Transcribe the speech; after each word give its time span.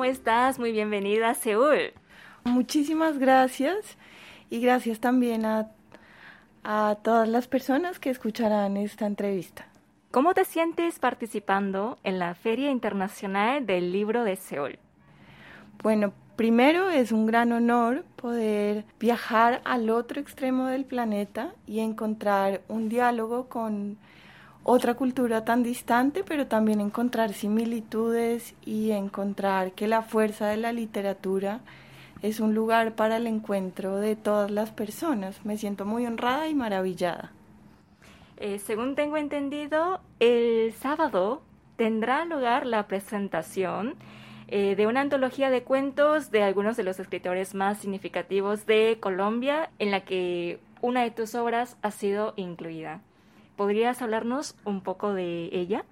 ¿cómo 0.00 0.10
estás? 0.10 0.58
Muy 0.58 0.72
bienvenida 0.72 1.28
a 1.28 1.34
Seúl. 1.34 1.92
Muchísimas 2.44 3.18
gracias 3.18 3.98
y 4.48 4.58
gracias 4.62 4.98
también 4.98 5.44
a, 5.44 5.72
a 6.64 6.96
todas 7.02 7.28
las 7.28 7.48
personas 7.48 7.98
que 7.98 8.08
escucharán 8.08 8.78
esta 8.78 9.04
entrevista. 9.04 9.66
¿Cómo 10.10 10.32
te 10.32 10.46
sientes 10.46 10.98
participando 10.98 11.98
en 12.02 12.18
la 12.18 12.34
Feria 12.34 12.70
Internacional 12.70 13.66
del 13.66 13.92
Libro 13.92 14.24
de 14.24 14.36
Seúl? 14.36 14.78
Bueno, 15.82 16.14
primero 16.34 16.88
es 16.88 17.12
un 17.12 17.26
gran 17.26 17.52
honor 17.52 18.02
poder 18.16 18.86
viajar 18.98 19.60
al 19.66 19.90
otro 19.90 20.18
extremo 20.18 20.68
del 20.68 20.86
planeta 20.86 21.52
y 21.66 21.80
encontrar 21.80 22.62
un 22.68 22.88
diálogo 22.88 23.50
con 23.50 23.98
otra 24.62 24.94
cultura 24.94 25.44
tan 25.44 25.62
distante, 25.62 26.22
pero 26.22 26.46
también 26.46 26.80
encontrar 26.80 27.32
similitudes 27.32 28.54
y 28.64 28.90
encontrar 28.90 29.72
que 29.72 29.88
la 29.88 30.02
fuerza 30.02 30.48
de 30.48 30.58
la 30.58 30.72
literatura 30.72 31.60
es 32.22 32.40
un 32.40 32.54
lugar 32.54 32.94
para 32.94 33.16
el 33.16 33.26
encuentro 33.26 33.96
de 33.96 34.16
todas 34.16 34.50
las 34.50 34.70
personas. 34.70 35.44
Me 35.44 35.56
siento 35.56 35.86
muy 35.86 36.06
honrada 36.06 36.48
y 36.48 36.54
maravillada. 36.54 37.32
Eh, 38.36 38.58
según 38.58 38.94
tengo 38.94 39.16
entendido, 39.16 40.00
el 40.18 40.72
sábado 40.74 41.42
tendrá 41.76 42.24
lugar 42.24 42.66
la 42.66 42.86
presentación 42.86 43.94
eh, 44.48 44.74
de 44.76 44.86
una 44.86 45.00
antología 45.00 45.48
de 45.48 45.62
cuentos 45.62 46.30
de 46.30 46.42
algunos 46.42 46.76
de 46.76 46.82
los 46.82 46.98
escritores 46.98 47.54
más 47.54 47.78
significativos 47.78 48.66
de 48.66 48.98
Colombia, 49.00 49.70
en 49.78 49.90
la 49.90 50.00
que 50.00 50.58
una 50.82 51.02
de 51.02 51.10
tus 51.10 51.34
obras 51.34 51.76
ha 51.82 51.90
sido 51.90 52.34
incluida. 52.36 53.00
¿Podrías 53.56 54.00
hablarnos 54.02 54.54
un 54.64 54.80
poco 54.80 55.12
de 55.12 55.50
ella? 55.52 55.84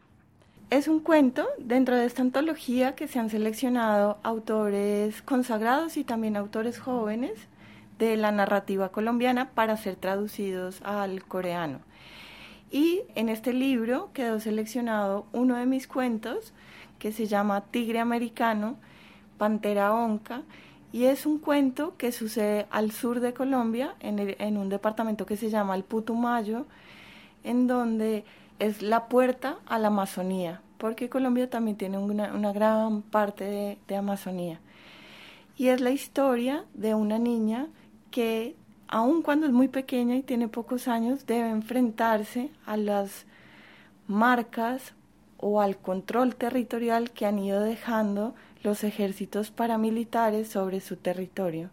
Es 0.70 0.86
un 0.86 1.00
cuento 1.00 1.46
dentro 1.58 1.96
de 1.96 2.04
esta 2.04 2.22
antología 2.22 2.94
que 2.94 3.08
se 3.08 3.18
han 3.18 3.30
seleccionado 3.30 4.18
autores 4.22 5.22
consagrados 5.22 5.96
y 5.96 6.04
también 6.04 6.36
autores 6.36 6.78
jóvenes 6.78 7.32
de 7.98 8.16
la 8.16 8.32
narrativa 8.32 8.90
colombiana 8.90 9.50
para 9.50 9.76
ser 9.76 9.96
traducidos 9.96 10.80
al 10.82 11.24
coreano. 11.24 11.80
Y 12.70 13.00
en 13.14 13.30
este 13.30 13.54
libro 13.54 14.10
quedó 14.12 14.40
seleccionado 14.40 15.26
uno 15.32 15.56
de 15.56 15.64
mis 15.64 15.86
cuentos 15.86 16.52
que 16.98 17.12
se 17.12 17.26
llama 17.26 17.64
Tigre 17.70 17.98
Americano, 17.98 18.76
Pantera 19.38 19.94
Onca, 19.94 20.42
y 20.92 21.04
es 21.04 21.26
un 21.26 21.38
cuento 21.38 21.96
que 21.96 22.12
sucede 22.12 22.66
al 22.70 22.92
sur 22.92 23.20
de 23.20 23.32
Colombia, 23.32 23.94
en, 24.00 24.18
en 24.38 24.56
un 24.56 24.68
departamento 24.68 25.26
que 25.26 25.36
se 25.36 25.50
llama 25.50 25.74
el 25.76 25.84
Putumayo, 25.84 26.66
en 27.44 27.66
donde 27.66 28.24
es 28.58 28.82
la 28.82 29.08
puerta 29.08 29.58
a 29.66 29.78
la 29.78 29.88
Amazonía, 29.88 30.60
porque 30.78 31.08
Colombia 31.08 31.48
también 31.48 31.76
tiene 31.76 31.98
una, 31.98 32.32
una 32.34 32.52
gran 32.52 33.02
parte 33.02 33.44
de, 33.44 33.78
de, 33.86 33.96
Amazonía. 33.96 34.60
Y 35.56 35.68
es 35.68 35.80
la 35.80 35.90
historia 35.90 36.64
de 36.74 36.94
una 36.94 37.18
niña 37.18 37.68
que, 38.10 38.56
aun 38.88 39.22
cuando 39.22 39.46
es 39.46 39.52
muy 39.52 39.68
pequeña 39.68 40.16
y 40.16 40.22
tiene 40.22 40.48
pocos 40.48 40.88
años, 40.88 41.26
debe 41.26 41.50
enfrentarse 41.50 42.50
a 42.64 42.76
las 42.76 43.26
marcas 44.06 44.94
o 45.38 45.60
al 45.60 45.76
control 45.76 46.34
territorial 46.34 47.10
que 47.10 47.26
han 47.26 47.38
ido 47.38 47.60
dejando 47.60 48.34
los 48.62 48.84
ejércitos 48.84 49.50
paramilitares 49.50 50.48
sobre 50.48 50.80
su 50.80 50.96
territorio. 50.96 51.70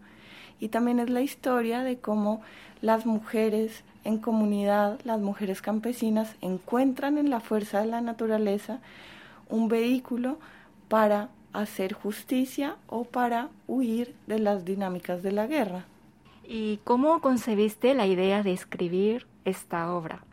Y 0.59 0.69
también 0.69 0.99
es 0.99 1.09
la 1.09 1.21
historia 1.21 1.83
de 1.83 1.97
cómo 1.97 2.41
las 2.81 3.05
mujeres 3.05 3.83
en 4.05 4.19
comunidad, 4.19 4.99
las 5.03 5.19
mujeres 5.19 5.61
campesinas 5.61 6.35
encuentran 6.41 7.17
en 7.17 7.29
la 7.29 7.41
fuerza 7.41 7.81
de 7.81 7.87
la 7.87 8.01
naturaleza 8.01 8.79
un 9.49 9.67
vehículo 9.67 10.37
para 10.87 11.29
hacer 11.53 11.93
justicia 11.93 12.75
o 12.87 13.03
para 13.03 13.49
huir 13.67 14.15
de 14.27 14.39
las 14.39 14.63
dinámicas 14.63 15.23
de 15.23 15.31
la 15.31 15.47
guerra. 15.47 15.85
¿Y 16.47 16.77
cómo 16.83 17.19
concebiste 17.19 17.95
la 17.95 18.05
idea 18.05 18.43
de 18.43 18.53
escribir 18.53 19.25
esta 19.43 19.91
obra? 19.91 20.23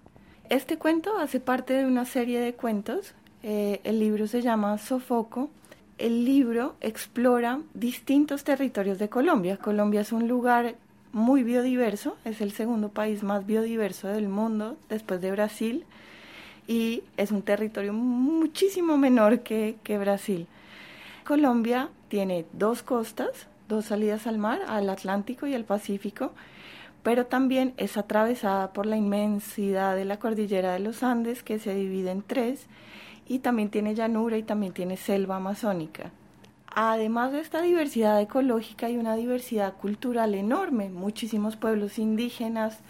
Este 0.51 0.77
cuento 0.77 1.17
hace 1.19 1.41
parte 1.41 1.73
de 1.73 1.87
una 1.87 2.05
serie 2.05 2.41
de 2.41 2.53
cuentos. 2.53 3.15
Eh, 3.43 3.81
el 3.85 3.99
libro 3.99 4.27
se 4.27 4.43
llama 4.43 4.77
Sofoco. 4.77 5.49
El 5.97 6.27
libro 6.27 6.75
explora 6.81 7.61
distintos 7.73 8.45
territorios 8.45 8.99
de 8.99 9.09
Colombia. 9.09 9.57
Colombia 9.57 10.03
es 10.03 10.13
un 10.13 10.29
lugar 10.29 10.75
muy 11.13 11.43
biodiverso, 11.43 12.17
es 12.25 12.41
el 12.41 12.53
segundo 12.53 12.89
país 12.89 13.23
más 13.23 13.47
biodiverso 13.47 14.09
del 14.09 14.29
mundo 14.29 14.77
después 14.89 15.21
de 15.21 15.31
Brasil 15.31 15.85
y 16.67 17.03
es 17.17 17.31
un 17.31 17.43
territorio 17.43 17.93
muchísimo 17.93 18.97
menor 18.97 19.41
que, 19.41 19.77
que 19.83 19.99
Brasil. 19.99 20.47
Colombia 21.25 21.91
tiene 22.09 22.47
dos 22.53 22.83
costas, 22.83 23.47
dos 23.69 23.87
salidas 23.87 24.27
al 24.27 24.39
mar, 24.39 24.61
al 24.67 24.89
Atlántico 24.89 25.47
y 25.47 25.55
al 25.55 25.65
Pacífico, 25.65 26.33
pero 27.03 27.27
también 27.27 27.75
es 27.77 27.97
atravesada 27.97 28.73
por 28.73 28.87
la 28.87 28.97
inmensidad 28.97 29.97
de 29.97 30.05
la 30.05 30.19
cordillera 30.19 30.73
de 30.73 30.81
los 30.81 31.03
Andes 31.03 31.43
que 31.43 31.59
se 31.59 31.75
divide 31.75 32.11
en 32.11 32.23
tres 32.23 32.67
y 33.29 33.41
también 33.41 33.71
tiene 33.71 33.95
llanura 33.95 34.39
y 34.39 34.43
también 34.43 34.73
tiene 34.73 34.97
selva 34.97 35.37
amazónica 35.37 36.11
además 36.75 37.33
de 37.33 37.41
esta 37.41 37.63
diversidad 37.63 38.21
ecológica 38.21 38.87
hay 38.87 38.97
una 38.97 39.17
diversidad 39.17 39.75
cultural 39.75 40.35
enorme, 40.35 40.89
muchísimos 40.91 41.57
pueblos 41.57 41.99
indígenas, 41.99 42.81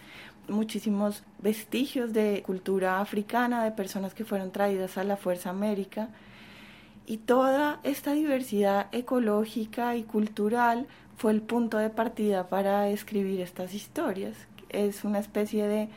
muchísimos 0.49 1.23
vestigios 1.41 2.13
de 2.13 2.43
cultura 2.45 3.01
africana, 3.01 3.65
de 3.65 3.73
personas 3.73 4.15
que 4.15 4.25
fueron 4.25 4.51
traídas 4.51 4.99
a 4.99 5.05
la 5.05 5.17
Fuerza 5.17 5.51
América. 5.51 6.09
Y 7.07 7.19
toda 7.19 7.81
esta 7.83 8.13
diversidad 8.13 8.87
ecológica 8.93 9.97
y 9.97 10.05
cultural 10.05 10.87
fue 11.17 11.33
el 11.33 11.43
punto 11.43 11.79
de 11.79 11.91
partida 11.91 12.49
para 12.49 12.89
escribir 12.89 13.41
estas 13.41 13.75
historias. 13.75 14.37
Es 14.69 15.05
una 15.05 15.19
especie 15.19 15.67
de 15.67 15.89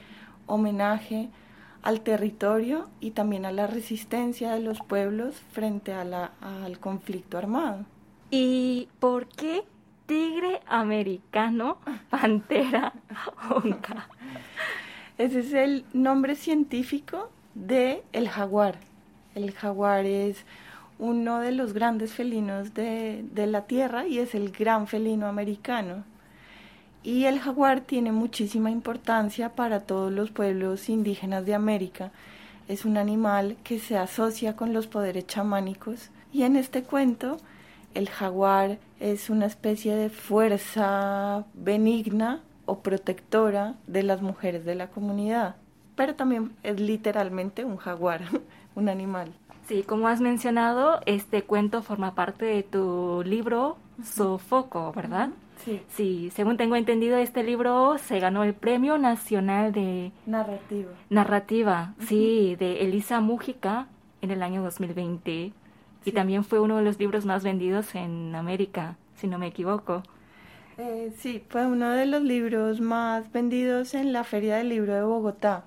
homenaje 0.47 1.29
al 1.85 2.01
territorio 2.01 2.89
y 2.99 3.11
también 3.11 3.45
a 3.45 3.51
la 3.51 3.67
resistencia 3.67 4.51
de 4.53 4.59
los 4.59 4.79
pueblos 4.79 5.35
frente 5.51 5.93
a 5.93 6.03
la, 6.03 6.31
al 6.41 6.79
conflicto 6.79 7.37
armado. 7.37 7.85
¿Y 8.31 8.89
por 8.99 9.27
qué 9.27 9.63
tigre 10.07 10.61
americano, 10.65 11.77
pantera 12.09 12.91
onca? 13.51 14.09
Ese 15.19 15.39
es 15.41 15.53
el 15.53 15.85
nombre 15.93 16.35
científico 16.35 17.29
de 17.53 18.03
el 18.13 18.29
jaguar. 18.29 18.79
El 19.35 19.51
jaguar 19.51 20.05
es 20.05 20.43
uno 20.97 21.39
de 21.39 21.51
los 21.51 21.73
grandes 21.73 22.13
felinos 22.13 22.73
de, 22.73 23.23
de 23.31 23.45
la 23.45 23.67
Tierra 23.67 24.07
y 24.07 24.17
es 24.17 24.33
el 24.33 24.51
gran 24.51 24.87
felino 24.87 25.27
americano. 25.27 26.03
Y 27.05 27.25
el 27.25 27.39
jaguar 27.39 27.81
tiene 27.81 28.11
muchísima 28.11 28.71
importancia 28.71 29.49
para 29.49 29.81
todos 29.81 30.11
los 30.11 30.31
pueblos 30.31 30.89
indígenas 30.89 31.45
de 31.45 31.53
América. 31.53 32.11
Es 32.67 32.83
un 32.83 32.97
animal 32.97 33.57
que 33.63 33.77
se 33.77 33.95
asocia 33.95 34.55
con 34.55 34.73
los 34.73 34.87
poderes 34.87 35.27
chamánicos. 35.27 36.09
Y 36.33 36.41
en 36.41 36.55
este 36.55 36.81
cuento, 36.81 37.37
el 37.93 38.09
jaguar 38.09 38.79
es 38.99 39.29
una 39.29 39.45
especie 39.45 39.95
de 39.95 40.09
fuerza 40.09 41.45
benigna 41.53 42.41
o 42.65 42.79
protectora 42.79 43.75
de 43.85 44.01
las 44.01 44.23
mujeres 44.23 44.65
de 44.65 44.73
la 44.73 44.87
comunidad. 44.87 45.57
Pero 45.95 46.15
también 46.15 46.53
es 46.63 46.79
literalmente 46.79 47.65
un 47.65 47.77
jaguar, 47.77 48.21
un 48.75 48.89
animal. 48.89 49.31
Sí, 49.67 49.83
como 49.83 50.07
has 50.07 50.21
mencionado, 50.21 51.01
este 51.05 51.43
cuento 51.43 51.83
forma 51.83 52.15
parte 52.15 52.45
de 52.45 52.63
tu 52.63 53.21
libro 53.23 53.77
Sofoco, 54.03 54.91
¿verdad? 54.91 55.29
Sí. 55.63 55.81
sí, 55.87 56.31
según 56.35 56.57
tengo 56.57 56.75
entendido, 56.75 57.17
este 57.17 57.43
libro 57.43 57.97
se 57.97 58.19
ganó 58.19 58.43
el 58.43 58.53
Premio 58.53 58.97
Nacional 58.97 59.71
de 59.71 60.11
Narrativa. 60.25 60.91
Narrativa, 61.09 61.93
sí, 62.07 62.55
de 62.57 62.81
Elisa 62.81 63.19
Mújica 63.21 63.87
en 64.21 64.31
el 64.31 64.43
año 64.43 64.61
2020. 64.63 65.53
Y 66.05 66.11
también 66.11 66.43
fue 66.43 66.59
uno 66.59 66.77
de 66.77 66.83
los 66.83 66.99
libros 66.99 67.25
más 67.25 67.43
vendidos 67.43 67.95
en 67.95 68.35
América, 68.35 68.95
si 69.15 69.27
no 69.27 69.39
me 69.39 69.47
equivoco. 69.47 70.03
Eh, 70.77 71.13
sí, 71.17 71.41
fue 71.49 71.65
uno 71.65 71.89
de 71.89 72.05
los 72.05 72.21
libros 72.21 72.81
más 72.81 73.31
vendidos 73.31 73.93
en 73.93 74.11
la 74.11 74.23
Feria 74.23 74.57
del 74.57 74.69
Libro 74.69 74.93
de 74.93 75.03
Bogotá, 75.03 75.63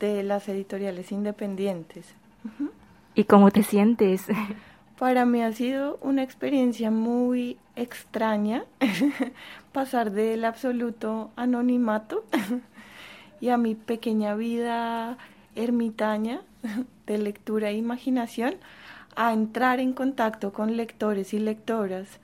de 0.00 0.22
las 0.24 0.48
editoriales 0.48 1.12
independientes. 1.12 2.14
¿Y 3.14 3.24
cómo 3.24 3.50
te 3.50 3.62
sientes? 3.62 4.26
Para 4.98 5.24
mí 5.24 5.42
ha 5.42 5.52
sido 5.52 5.96
una 6.02 6.24
experiencia 6.24 6.90
muy 6.90 7.56
extraña 7.76 8.64
pasar 9.72 10.10
del 10.10 10.44
absoluto 10.44 11.30
anonimato 11.36 12.24
y 13.40 13.50
a 13.50 13.56
mi 13.56 13.76
pequeña 13.76 14.34
vida 14.34 15.16
ermitaña 15.54 16.40
de 17.06 17.18
lectura 17.18 17.70
e 17.70 17.76
imaginación 17.76 18.56
a 19.14 19.32
entrar 19.32 19.78
en 19.78 19.92
contacto 19.92 20.52
con 20.52 20.76
lectores 20.76 21.32
y 21.32 21.38
lectoras. 21.38 22.18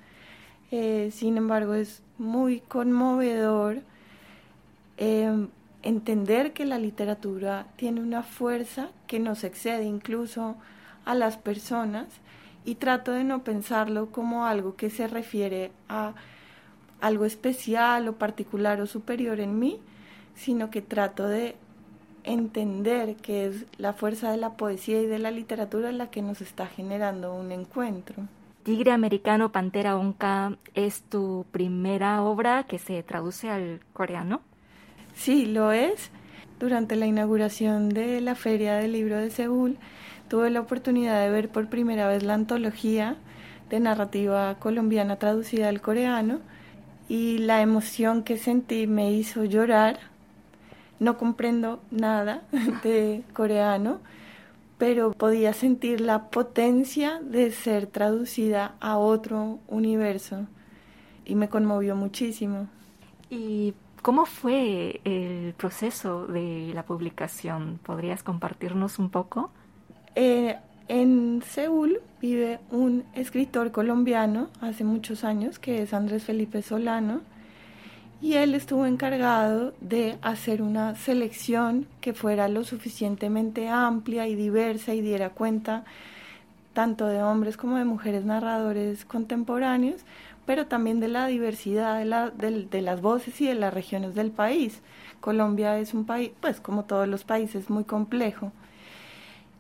Eh, 0.73 1.11
sin 1.12 1.37
embargo, 1.37 1.75
es 1.75 2.03
muy 2.19 2.59
conmovedor 2.59 3.82
eh, 4.97 5.47
entender 5.82 6.53
que 6.53 6.65
la 6.65 6.79
literatura 6.79 7.69
tiene 7.77 8.00
una 8.00 8.25
fuerza 8.25 8.88
que 9.06 9.20
nos 9.20 9.44
excede 9.44 9.85
incluso 9.85 10.56
a 11.05 11.15
las 11.15 11.37
personas 11.37 12.06
y 12.65 12.77
trato 12.77 13.13
de 13.13 13.25
no 13.25 13.45
pensarlo 13.45 14.11
como 14.11 14.47
algo 14.47 14.77
que 14.77 14.91
se 14.91 15.07
refiere 15.07 15.71
a 15.89 16.15
algo 17.01 17.25
especial 17.25 18.09
o 18.09 18.15
particular 18.15 18.81
o 18.81 18.87
superior 18.87 19.41
en 19.41 19.59
mí, 19.59 19.81
sino 20.35 20.71
que 20.71 20.81
trato 20.81 21.29
de 21.29 21.57
entender 22.25 23.17
que 23.17 23.47
es 23.47 23.67
la 23.77 23.93
fuerza 23.93 24.31
de 24.31 24.39
la 24.39 24.57
poesía 24.57 25.01
y 25.03 25.07
de 25.07 25.19
la 25.19 25.31
literatura 25.31 25.93
la 25.93 26.11
que 26.11 26.23
nos 26.23 26.41
está 26.41 26.67
generando 26.67 27.35
un 27.35 27.53
encuentro. 27.53 28.25
Tigre 28.63 28.93
Americano 28.93 29.53
Pantera 29.53 29.97
Onca 29.97 30.57
es 30.73 31.03
tu 31.03 31.45
primera 31.53 32.23
obra 32.23 32.65
que 32.65 32.79
se 32.79 33.03
traduce 33.03 33.51
al 33.51 33.81
coreano. 33.93 34.41
Sí, 35.15 35.45
lo 35.45 35.71
es. 35.71 36.11
Durante 36.61 36.97
la 36.97 37.06
inauguración 37.06 37.89
de 37.89 38.21
la 38.21 38.35
Feria 38.35 38.75
del 38.75 38.93
Libro 38.93 39.19
de 39.19 39.31
Seúl, 39.31 39.77
tuve 40.29 40.51
la 40.51 40.61
oportunidad 40.61 41.23
de 41.23 41.31
ver 41.31 41.49
por 41.49 41.69
primera 41.69 42.09
vez 42.09 42.23
la 42.23 42.35
antología 42.35 43.17
de 43.71 43.81
narrativa 43.81 44.55
colombiana 44.59 45.17
traducida 45.17 45.69
al 45.69 45.81
coreano 45.81 46.41
y 47.09 47.39
la 47.39 47.61
emoción 47.61 48.23
que 48.23 48.39
sentí 48.39 48.87
me 48.87 49.12
hizo 49.12 49.45
llorar. 49.45 49.99
No 51.01 51.19
comprendo 51.19 51.83
nada 51.91 52.43
de 52.85 53.25
coreano, 53.33 54.01
pero 54.79 55.12
podía 55.12 55.53
sentir 55.53 56.01
la 56.01 56.31
potencia 56.31 57.21
de 57.21 57.51
ser 57.51 57.87
traducida 57.87 58.77
a 58.81 58.97
otro 58.97 59.59
universo 59.67 60.47
y 61.25 61.35
me 61.35 61.49
conmovió 61.49 61.97
muchísimo. 61.97 62.69
¿Y 63.31 63.75
cómo 64.05 64.27
fue 64.27 65.01
el 65.05 65.55
proceso 65.55 66.27
de 66.27 66.73
la 66.75 66.83
publicación? 66.83 67.81
¿Podrías 67.83 68.23
compartirnos 68.23 68.99
un 68.99 69.09
poco? 69.09 69.51
Eh, 70.15 70.56
en 70.89 71.43
Seúl 71.43 72.03
vive 72.21 72.61
un 72.71 73.05
escritor 73.15 73.73
colombiano 73.73 74.51
hace 74.61 74.85
muchos 74.85 75.25
años 75.25 75.59
que 75.59 75.81
es 75.81 75.95
Andrés 75.95 76.25
Felipe 76.25 76.61
Solano 76.61 77.23
y 78.21 78.35
él 78.35 78.55
estuvo 78.55 78.85
encargado 78.85 79.73
de 79.81 80.19
hacer 80.21 80.61
una 80.61 80.97
selección 80.97 81.87
que 82.03 82.12
fuera 82.12 82.47
lo 82.49 82.62
suficientemente 82.62 83.71
amplia 83.71 84.29
y 84.29 84.35
diversa 84.35 84.93
y 84.93 85.01
diera 85.01 85.31
cuenta 85.31 85.85
tanto 86.75 87.06
de 87.06 87.23
hombres 87.23 87.56
como 87.56 87.79
de 87.79 87.87
mujeres 87.87 88.27
narradores 88.27 89.06
contemporáneos, 89.06 90.03
pero 90.46 90.67
también 90.67 91.00
de 91.00 91.08
la 91.08 91.26
diversidad 91.26 91.99
de, 92.32 92.82
las 92.82 93.00
voces 93.00 93.41
y 93.41 93.46
de 93.46 93.55
las 93.55 93.73
regiones 93.73 94.14
del 94.14 94.31
país. 94.31 94.81
Colombia 95.20 95.79
es 95.79 95.94
un 95.94 96.05
país, 96.05 96.32
pues 96.41 96.61
como 96.61 96.85
todos 96.85 97.08
los 97.08 97.25
países, 97.25 97.70
muy 97.70 97.85
complejo. 97.85 98.52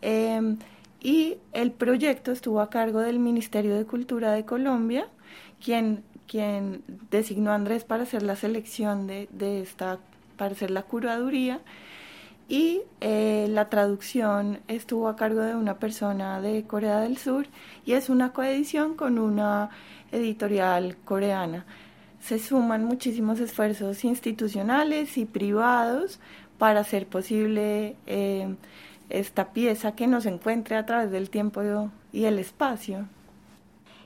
Em, 0.02 0.58
y 1.00 1.38
el 1.52 1.70
proyecto 1.72 2.32
estuvo 2.32 2.60
a 2.60 2.70
cargo 2.70 3.00
del 3.00 3.18
Ministerio 3.18 3.76
de 3.76 3.84
Cultura 3.86 4.32
de 4.32 4.44
Colombia, 4.44 5.08
quien, 5.62 6.04
quien 6.26 6.82
designó 7.10 7.52
a 7.52 7.54
Andrés 7.54 7.84
para 7.84 8.02
hacer 8.04 8.22
la 8.22 8.36
selección 8.36 9.06
de, 9.06 9.28
de 9.32 9.62
esta, 9.62 9.98
para 10.36 10.52
hacer 10.52 10.70
la 10.70 10.82
curaduría, 10.82 11.60
y 12.48 12.82
eh, 13.00 13.46
la 13.48 13.70
traducción 13.70 14.60
estuvo 14.68 15.08
a 15.08 15.16
cargo 15.16 15.40
de 15.40 15.54
una 15.54 15.78
persona 15.78 16.40
de 16.40 16.64
Corea 16.64 17.00
del 17.00 17.16
Sur 17.16 17.46
y 17.86 17.92
es 17.92 18.10
una 18.10 18.32
coedición 18.32 18.94
con 18.94 19.18
una 19.18 19.70
editorial 20.12 20.96
coreana. 21.04 21.64
Se 22.20 22.38
suman 22.38 22.84
muchísimos 22.84 23.40
esfuerzos 23.40 24.04
institucionales 24.04 25.16
y 25.18 25.24
privados 25.24 26.20
para 26.58 26.80
hacer 26.80 27.06
posible 27.06 27.96
eh, 28.06 28.54
esta 29.10 29.52
pieza 29.52 29.94
que 29.94 30.06
nos 30.06 30.26
encuentre 30.26 30.76
a 30.76 30.86
través 30.86 31.10
del 31.10 31.30
tiempo 31.30 31.90
y 32.12 32.24
el 32.24 32.38
espacio. 32.38 33.08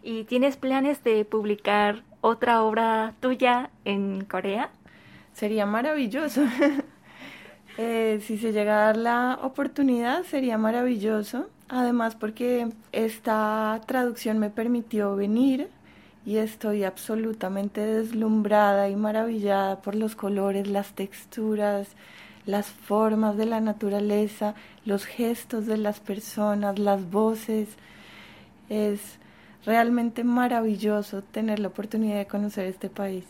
¿Y 0.03 0.25
tienes 0.25 0.57
planes 0.57 1.03
de 1.05 1.25
publicar 1.25 2.03
otra 2.21 2.63
obra 2.63 3.15
tuya 3.21 3.71
en 3.85 4.25
Corea? 4.25 4.71
Sería 5.33 5.67
maravilloso. 5.67 6.43
Eh, 7.81 8.21
si 8.27 8.39
se 8.39 8.53
llega 8.53 8.75
a 8.75 8.87
dar 8.87 8.97
la 8.97 9.39
oportunidad, 9.41 10.25
sería 10.25 10.59
maravilloso. 10.59 11.49
Además, 11.69 12.17
porque 12.17 12.69
esta 12.91 13.81
traducción 13.87 14.41
me 14.41 14.51
permitió 14.51 15.15
venir 15.15 15.69
y 16.27 16.39
estoy 16.39 16.83
absolutamente 16.83 17.81
deslumbrada 17.81 18.89
y 18.89 18.97
maravillada 18.97 19.81
por 19.81 19.95
los 19.95 20.17
colores, 20.17 20.67
las 20.67 20.93
texturas, 20.95 21.89
las 22.47 22.67
formas 22.67 23.37
de 23.37 23.47
la 23.47 23.61
naturaleza, 23.61 24.55
los 24.85 25.05
gestos 25.05 25.67
de 25.67 25.77
las 25.77 26.01
personas, 26.01 26.81
las 26.81 27.09
voces. 27.09 27.69
Es 28.69 29.19
realmente 29.65 30.25
maravilloso 30.25 31.23
tener 31.23 31.61
la 31.61 31.69
oportunidad 31.69 32.17
de 32.17 32.27
conocer 32.27 32.67
este 32.67 32.91
país. 32.91 33.25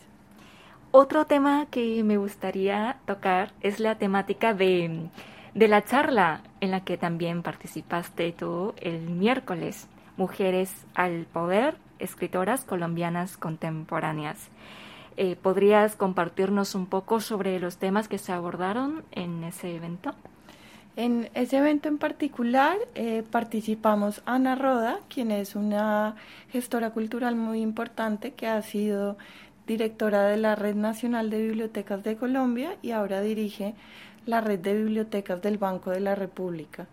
Otro 0.90 1.26
tema 1.26 1.66
que 1.70 2.02
me 2.02 2.16
gustaría 2.16 2.96
tocar 3.08 3.52
es 3.62 3.80
la 3.80 3.96
temática 3.96 4.54
de, 4.54 5.08
de 5.54 5.68
la 5.68 5.82
charla 5.82 6.42
en 6.60 6.70
la 6.70 6.84
que 6.84 6.96
también 6.96 7.42
participaste 7.42 8.30
tú 8.32 8.74
el 8.80 9.00
miércoles, 9.10 9.88
Mujeres 10.16 10.86
al 10.94 11.24
Poder, 11.24 11.76
escritoras 11.98 12.64
colombianas 12.64 13.36
contemporáneas. 13.36 14.50
Eh, 15.16 15.34
¿Podrías 15.34 15.96
compartirnos 15.96 16.74
un 16.74 16.86
poco 16.86 17.20
sobre 17.20 17.58
los 17.58 17.78
temas 17.78 18.06
que 18.06 18.18
se 18.18 18.32
abordaron 18.32 19.04
en 19.10 19.42
ese 19.42 19.74
evento? 19.74 20.14
En 20.94 21.30
ese 21.34 21.58
evento 21.58 21.88
en 21.88 21.98
particular 21.98 22.76
eh, 22.94 23.22
participamos 23.30 24.20
Ana 24.26 24.54
Roda, 24.54 24.98
quien 25.08 25.30
es 25.30 25.56
una 25.56 26.16
gestora 26.50 26.90
cultural 26.90 27.36
muy 27.36 27.62
importante 27.62 28.32
que 28.32 28.48
ha 28.48 28.60
sido 28.62 29.16
directora 29.68 30.24
de 30.24 30.38
la 30.38 30.56
Red 30.56 30.74
Nacional 30.74 31.30
de 31.30 31.40
Bibliotecas 31.40 32.02
de 32.02 32.16
Colombia 32.16 32.76
y 32.82 32.90
ahora 32.90 33.20
dirige 33.20 33.74
la 34.26 34.40
red 34.40 34.58
de 34.58 34.74
bibliotecas 34.74 35.40
del 35.40 35.58
Banco 35.58 35.90
de 35.90 36.00
la 36.00 36.14
República. 36.14 36.86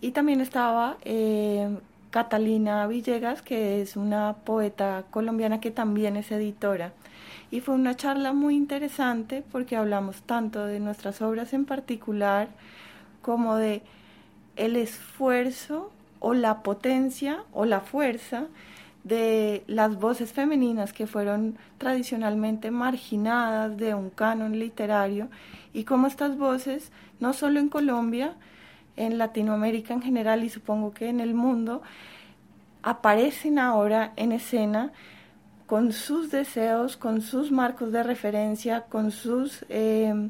Y 0.00 0.12
también 0.12 0.40
estaba 0.40 0.98
eh, 1.02 1.76
Catalina 2.10 2.86
Villegas, 2.86 3.42
que 3.42 3.80
es 3.82 3.96
una 3.96 4.36
poeta 4.44 5.04
colombiana 5.10 5.60
que 5.60 5.70
también 5.70 6.16
es 6.16 6.30
editora. 6.30 6.92
Y 7.50 7.60
fue 7.60 7.74
una 7.74 7.96
charla 7.96 8.32
muy 8.32 8.56
interesante 8.56 9.42
porque 9.50 9.76
hablamos 9.76 10.22
tanto 10.22 10.66
de 10.66 10.80
nuestras 10.80 11.20
obras 11.22 11.52
en 11.52 11.64
particular 11.64 12.48
como 13.22 13.56
de 13.56 13.82
el 14.56 14.76
esfuerzo 14.76 15.90
o 16.20 16.34
la 16.34 16.62
potencia 16.62 17.42
o 17.52 17.64
la 17.64 17.80
fuerza 17.80 18.46
de 19.04 19.64
las 19.66 19.98
voces 19.98 20.32
femeninas 20.32 20.92
que 20.92 21.06
fueron 21.06 21.56
tradicionalmente 21.78 22.70
marginadas 22.70 23.76
de 23.76 23.94
un 23.94 24.10
canon 24.10 24.58
literario 24.58 25.28
y 25.72 25.84
cómo 25.84 26.06
estas 26.06 26.36
voces, 26.36 26.92
no 27.18 27.32
solo 27.32 27.60
en 27.60 27.68
Colombia, 27.68 28.34
en 28.96 29.18
Latinoamérica 29.18 29.94
en 29.94 30.02
general 30.02 30.44
y 30.44 30.50
supongo 30.50 30.92
que 30.92 31.08
en 31.08 31.20
el 31.20 31.34
mundo, 31.34 31.82
aparecen 32.82 33.58
ahora 33.58 34.12
en 34.16 34.32
escena 34.32 34.92
con 35.66 35.92
sus 35.92 36.30
deseos, 36.30 36.96
con 36.96 37.22
sus 37.22 37.52
marcos 37.52 37.92
de 37.92 38.02
referencia, 38.02 38.82
con 38.82 39.12
sus 39.12 39.64
eh, 39.68 40.28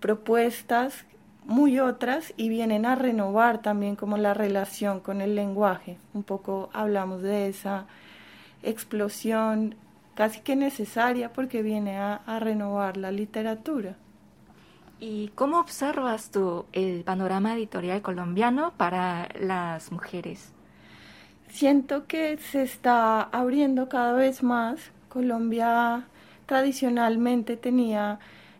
propuestas 0.00 1.04
muy 1.46 1.78
otras 1.78 2.34
y 2.36 2.48
vienen 2.48 2.84
a 2.86 2.96
renovar 2.96 3.62
también 3.62 3.96
como 3.96 4.16
la 4.16 4.34
relación 4.34 5.00
con 5.00 5.20
el 5.20 5.34
lenguaje. 5.34 5.96
Un 6.12 6.24
poco 6.24 6.68
hablamos 6.72 7.22
de 7.22 7.48
esa 7.48 7.86
explosión 8.62 9.76
casi 10.14 10.40
que 10.40 10.56
necesaria 10.56 11.32
porque 11.32 11.62
viene 11.62 11.98
a, 11.98 12.14
a 12.26 12.40
renovar 12.40 12.96
la 12.96 13.12
literatura. 13.12 13.96
¿Y 14.98 15.28
cómo 15.34 15.60
observas 15.60 16.30
tú 16.30 16.64
el 16.72 17.04
panorama 17.04 17.54
editorial 17.54 18.02
colombiano 18.02 18.72
para 18.76 19.28
las 19.38 19.92
mujeres? 19.92 20.52
Siento 21.48 22.06
que 22.06 22.38
se 22.38 22.62
está 22.62 23.22
abriendo 23.22 23.88
cada 23.88 24.14
vez 24.14 24.42
más. 24.42 24.80
Colombia 25.08 26.06
tradicionalmente 26.46 27.56
tenía 27.56 28.18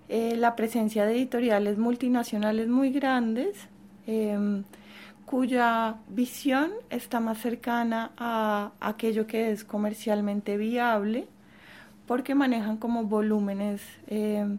eh, 0.08 0.36
la 0.36 0.54
presencia 0.56 1.04
de 1.04 1.14
editoriales 1.16 1.78
multinacionales 1.78 2.68
muy 2.68 2.90
grandes, 2.90 3.68
em, 4.06 4.64
cuya 5.24 5.96
visión 6.08 6.70
está 6.90 7.18
más 7.20 7.38
cercana 7.38 8.12
a 8.16 8.72
aquello 8.80 9.26
que 9.26 9.50
es 9.50 9.64
comercialmente 9.64 10.56
viable, 10.56 11.26
porque 12.06 12.34
manejan 12.34 12.76
como 12.76 13.04
volúmenes 13.04 13.82
em, 14.06 14.58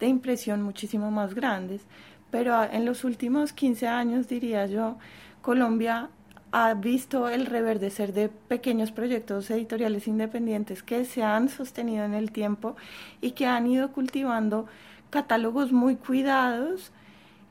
de 0.00 0.06
impresión 0.06 0.62
muchísimo 0.62 1.10
más 1.10 1.34
grandes. 1.34 1.82
Pero 2.30 2.64
en 2.64 2.84
los 2.84 3.04
últimos 3.04 3.52
15 3.52 3.86
años, 3.88 4.28
diría 4.28 4.66
yo, 4.66 4.96
Colombia 5.42 6.10
ha 6.58 6.72
visto 6.72 7.28
el 7.28 7.44
reverdecer 7.44 8.14
de 8.14 8.30
pequeños 8.30 8.90
proyectos 8.90 9.50
editoriales 9.50 10.08
independientes 10.08 10.82
que 10.82 11.04
se 11.04 11.22
han 11.22 11.50
sostenido 11.50 12.02
en 12.06 12.14
el 12.14 12.32
tiempo 12.32 12.76
y 13.20 13.32
que 13.32 13.44
han 13.44 13.66
ido 13.66 13.92
cultivando 13.92 14.64
catálogos 15.10 15.70
muy 15.72 15.96
cuidados 15.96 16.92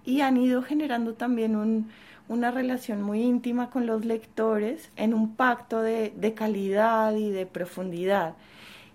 y 0.06 0.22
han 0.22 0.38
ido 0.38 0.64
generando 0.64 1.14
también 1.14 1.56
un, 1.56 1.92
una 2.28 2.50
relación 2.50 3.04
muy 3.04 3.22
íntima 3.22 3.70
con 3.70 3.86
los 3.86 4.06
lectores 4.06 4.90
en 4.96 5.14
un 5.14 5.36
pacto 5.36 5.84
de 5.84 6.34
calidad 6.36 7.14
y 7.14 7.30
de 7.30 7.46
profundidad. 7.46 8.34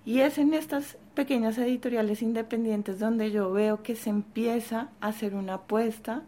Y 0.04 0.22
es 0.22 0.38
en 0.38 0.54
estas 0.54 0.98
pequeñas 1.14 1.56
editoriales 1.56 2.20
independientes 2.20 2.98
donde 2.98 3.30
yo 3.30 3.52
veo 3.52 3.84
que 3.84 3.94
se 3.94 4.10
empieza 4.10 4.88
a 5.00 5.06
hacer 5.06 5.36
una 5.36 5.54
apuesta 5.54 6.22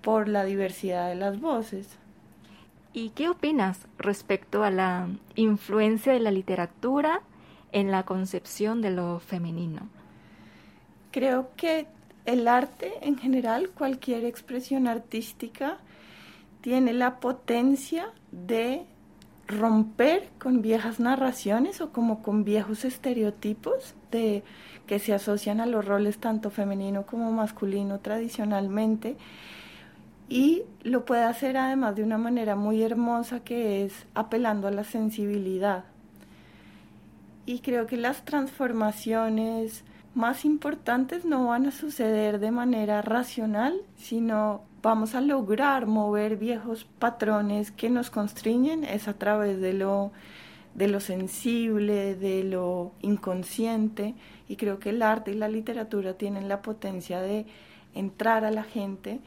por 0.00 0.26
la 0.26 0.44
diversidad 0.44 1.10
de 1.10 1.16
las 1.16 1.38
voces. 1.38 1.99
¿Y 2.92 3.10
qué 3.10 3.28
opinas 3.28 3.86
respecto 3.98 4.64
a 4.64 4.70
la 4.70 5.08
influencia 5.36 6.12
de 6.12 6.20
la 6.20 6.32
literatura 6.32 7.22
en 7.70 7.92
la 7.92 8.02
concepción 8.02 8.82
de 8.82 8.90
lo 8.90 9.20
femenino? 9.20 9.88
Creo 11.12 11.50
que 11.56 11.86
el 12.26 12.48
arte 12.48 12.92
en 13.02 13.16
general, 13.16 13.70
cualquier 13.70 14.24
expresión 14.24 14.88
artística, 14.88 15.78
tiene 16.62 16.92
la 16.92 17.20
potencia 17.20 18.10
de 18.32 18.84
romper 19.46 20.28
con 20.38 20.60
viejas 20.60 21.00
narraciones 21.00 21.80
o 21.80 21.92
como 21.92 22.22
con 22.22 22.44
viejos 22.44 22.84
estereotipos 22.84 23.94
de 24.10 24.42
que 24.86 24.98
se 24.98 25.14
asocian 25.14 25.60
a 25.60 25.66
los 25.66 25.84
roles 25.84 26.18
tanto 26.18 26.50
femenino 26.50 27.06
como 27.06 27.32
masculino 27.32 28.00
tradicionalmente 28.00 29.16
y 30.30 30.62
lo 30.84 31.04
puede 31.04 31.24
hacer 31.24 31.56
además 31.56 31.96
de 31.96 32.04
una 32.04 32.16
manera 32.16 32.54
muy 32.54 32.82
hermosa 32.82 33.40
que 33.40 33.84
es 33.84 34.06
apelando 34.14 34.68
a 34.68 34.70
la 34.70 34.84
sensibilidad. 34.84 35.84
Y 37.46 37.58
creo 37.58 37.88
que 37.88 37.96
las 37.96 38.24
transformaciones 38.24 39.84
más 40.14 40.44
importantes 40.44 41.24
no 41.24 41.48
van 41.48 41.66
a 41.66 41.72
suceder 41.72 42.38
de 42.38 42.52
manera 42.52 43.02
racional, 43.02 43.82
sino 43.96 44.62
vamos 44.82 45.16
a 45.16 45.20
lograr 45.20 45.86
mover 45.86 46.36
viejos 46.36 46.86
patrones 47.00 47.72
que 47.72 47.90
nos 47.90 48.08
constriñen 48.10 48.84
es 48.84 49.08
a 49.08 49.14
través 49.14 49.60
de 49.60 49.74
lo 49.74 50.12
de 50.74 50.86
lo 50.86 51.00
sensible, 51.00 52.14
de 52.14 52.44
lo 52.44 52.92
inconsciente 53.02 54.14
y 54.48 54.54
creo 54.54 54.78
que 54.78 54.90
el 54.90 55.02
arte 55.02 55.32
y 55.32 55.34
la 55.34 55.48
literatura 55.48 56.14
tienen 56.14 56.48
la 56.48 56.62
potencia 56.62 57.20
de 57.20 57.44
entrar 57.92 58.44
a 58.44 58.52
la 58.52 58.62
gente 58.62 59.18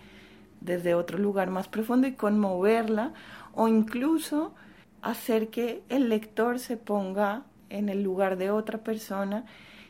desde 0.63 0.95
otro 0.95 1.17
lugar 1.17 1.49
más 1.49 1.67
profundo 1.67 2.07
y 2.07 2.13
conmoverla 2.13 3.13
o 3.53 3.67
incluso 3.67 4.53
hacer 5.01 5.49
que 5.49 5.83
el 5.89 6.09
lector 6.09 6.59
se 6.59 6.77
ponga 6.77 7.43
en 7.69 7.89
el 7.89 8.03
lugar 8.03 8.37
de 8.37 8.51
otra 8.51 8.79
persona 8.79 9.45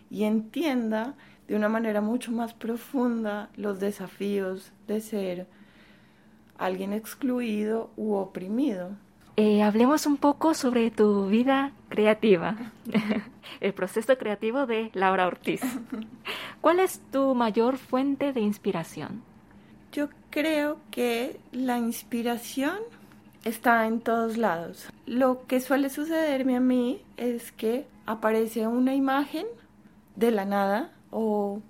y 0.10 0.24
entienda 0.24 1.13
de 1.48 1.56
una 1.56 1.70
manera 1.70 2.01
mucho 2.01 2.32
más 2.32 2.53
profunda 2.53 3.50
los 3.56 3.80
desafíos 3.80 4.72
de 4.88 5.01
ser 5.01 5.48
alguien 6.58 6.94
excluido 6.94 7.92
u 7.98 8.13
oprimido. 8.13 8.92
Eh, 9.36 9.63
hablemos 9.63 10.06
un 10.06 10.18
poco 10.18 10.53
sobre 10.53 10.92
tu 10.92 11.27
vida 11.27 11.72
creativa, 11.89 12.56
el 13.62 13.74
proceso 13.74 14.18
creativo 14.18 14.65
de 14.65 14.92
Laura 14.94 15.27
Ortiz. 15.27 15.62
¿Cuál 16.62 16.80
es 16.80 17.01
tu 17.12 17.34
mayor 17.34 17.77
fuente 17.77 18.32
de 18.32 18.42
inspiración? 18.42 19.24
Yo 19.92 20.10
creo 20.34 20.80
que 20.90 21.40
la 21.52 21.78
inspiración 21.78 22.80
está 23.46 23.86
en 23.86 24.02
todos 24.02 24.36
lados. 24.36 24.90
Lo 25.06 25.46
que 25.46 25.60
suele 25.60 25.92
sucederme 25.92 26.56
a 26.56 26.60
mí 26.60 27.04
es 27.18 27.52
que 27.52 27.86
aparece 28.08 28.66
una 28.66 28.96
imagen 28.96 29.46
de 30.16 30.32
la 30.32 30.46
nada 30.46 30.90
o, 31.12 31.62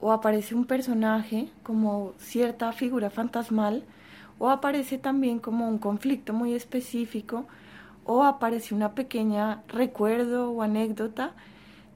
o 0.00 0.10
aparece 0.10 0.56
un 0.56 0.64
personaje 0.64 1.48
como 1.62 2.12
cierta 2.18 2.72
figura 2.72 3.08
fantasmal 3.08 3.84
o 4.40 4.50
aparece 4.50 4.98
también 4.98 5.38
como 5.38 5.68
un 5.68 5.78
conflicto 5.78 6.32
muy 6.32 6.54
específico 6.54 7.46
o 8.04 8.24
aparece 8.24 8.74
una 8.74 8.96
pequeña 8.96 9.62
recuerdo 9.68 10.50
o 10.50 10.62
anécdota 10.62 11.34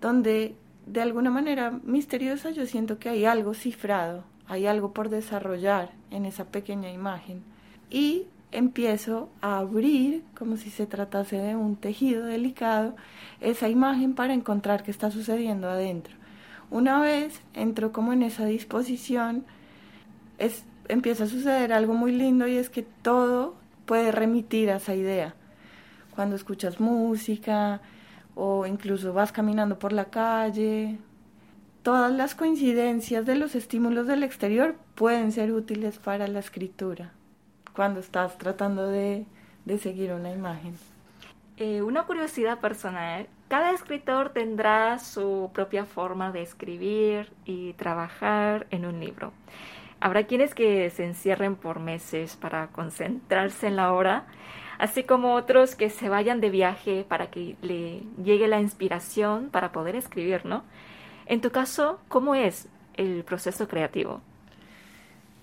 donde 0.01 0.55
de 0.87 1.03
alguna 1.03 1.31
manera 1.31 1.81
misteriosa 1.83 2.51
yo 2.51 2.65
siento 2.67 3.01
que 3.01 3.09
hay 3.09 3.25
algo 3.25 3.55
cifrado, 3.55 4.23
hay 4.53 4.67
algo 4.67 4.93
por 4.93 5.09
desarrollar 5.09 5.93
en 6.11 6.27
esa 6.27 6.45
pequeña 6.45 6.91
imagen. 6.93 7.43
Y 7.89 8.27
empiezo 8.51 9.31
a 9.41 9.57
abrir, 9.57 10.25
como 10.37 10.59
si 10.59 10.69
se 10.69 10.87
tratase 10.87 11.39
de 11.39 11.57
un 11.57 11.77
tejido 11.77 12.27
delicado, 12.27 12.95
esa 13.41 13.71
imagen 13.71 14.15
para 14.15 14.35
encontrar 14.35 14.83
qué 14.83 14.91
está 14.91 15.11
sucediendo 15.11 15.71
adentro. 15.71 16.15
Una 16.71 17.01
vez 17.01 17.41
entro 17.55 17.93
como 17.93 18.13
en 18.13 18.23
esa 18.23 18.45
disposición, 18.45 19.47
es, 20.37 20.67
empieza 20.89 21.25
a 21.25 21.29
suceder 21.29 21.73
algo 21.73 21.95
muy 21.95 22.13
lindo 22.13 22.47
y 22.47 22.57
es 22.57 22.69
que 22.69 22.83
todo 22.83 23.55
puede 23.87 24.13
remitir 24.13 24.71
a 24.71 24.77
esa 24.77 24.95
idea. 24.95 25.35
Cuando 26.15 26.37
escuchas 26.37 26.79
música 26.79 27.81
o 28.35 28.67
incluso 28.67 29.15
vas 29.15 29.33
caminando 29.33 29.79
por 29.79 29.95
la 29.95 30.11
calle, 30.11 30.99
todas 31.83 32.13
las 32.13 32.35
coincidencias 32.35 33.27
de 33.27 33.35
los 33.35 33.55
estímulos 33.55 34.07
del 34.07 34.23
exterior 34.23 34.77
pueden 34.95 35.33
ser 35.33 35.53
útiles 35.53 35.99
para 35.99 36.29
la 36.29 36.39
escritura 36.39 37.13
cuando 37.75 38.01
estás 38.01 38.39
tratando 38.39 38.87
de, 38.89 39.25
seguir 39.81 40.13
una 40.13 40.31
imagen. 40.31 40.75
Eh, 41.57 41.83
una 41.83 42.05
curiosidad 42.05 42.59
personal, 42.61 43.27
cada 43.49 43.73
escritor 43.73 44.31
tendrá 44.31 44.99
su 44.99 45.51
propia 45.53 45.85
forma 45.85 46.33
de 46.33 46.43
escribir 46.43 47.33
y 47.45 47.73
trabajar 47.75 48.67
en 48.71 48.87
un 48.87 49.01
libro. 49.01 49.33
Habrá 50.01 50.25
quienes 50.25 50.55
que 50.55 50.91
se 50.91 51.05
encierren 51.05 51.55
por 51.57 51.79
meses 51.79 52.37
para 52.37 52.69
concentrarse 52.69 53.69
en 53.69 53.77
la 53.77 53.93
obra, 53.93 54.27
así 54.79 55.05
como 55.05 55.35
otros 55.35 55.77
que 55.77 55.91
se 55.91 56.09
vayan 56.09 56.41
de 56.41 56.51
viaje 56.51 57.05
para 57.09 57.31
que 57.31 57.57
le 57.63 58.03
llegue 58.23 58.49
la 58.49 58.61
inspiración 58.61 59.49
para 59.51 59.71
poder 59.71 59.95
escribir, 59.95 60.45
¿no? 60.45 60.65
En 61.27 61.41
tu 61.41 61.51
caso, 61.51 62.01
¿cómo 62.09 62.35
es 62.35 62.69
el 62.95 63.25
proceso 63.25 63.69
creativo? 63.69 64.21